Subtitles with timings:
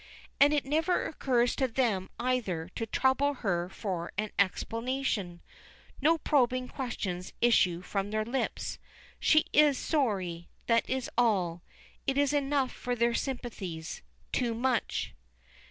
[0.39, 5.43] And it never occurs to them, either, to trouble her for an explanation;
[6.01, 8.79] no probing questions issue from their lips.
[9.19, 11.61] She is sorry, that is all.
[12.07, 14.01] It is enough for their sympathies.
[14.31, 15.13] Too much.